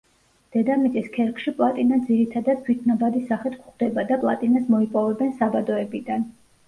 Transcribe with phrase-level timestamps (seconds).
[0.53, 6.27] დედამიწის ქერქში პლატინა ძირითადად თვითნაბადი სახით გვხვდება და პლატინას მოიპოვებენ საბადოებიდან.